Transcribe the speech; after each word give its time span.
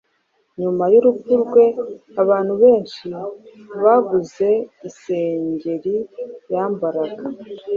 Nyuma 0.61 0.83
y’urupfu 0.93 1.31
rwe 1.43 1.65
abantu 2.21 2.53
benshi 2.63 3.05
baguze 3.83 4.49
isengeri 4.89 5.95
yambaraga 6.53 7.23